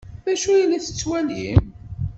[0.25, 1.63] D acu ay la tettwalim?